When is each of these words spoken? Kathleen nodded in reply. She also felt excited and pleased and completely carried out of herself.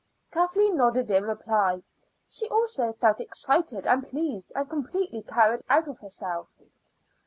Kathleen 0.31 0.77
nodded 0.77 1.11
in 1.11 1.25
reply. 1.25 1.83
She 2.27 2.47
also 2.49 2.91
felt 2.91 3.21
excited 3.21 3.85
and 3.85 4.01
pleased 4.01 4.51
and 4.55 4.67
completely 4.67 5.21
carried 5.21 5.63
out 5.69 5.87
of 5.87 5.99
herself. 5.99 6.47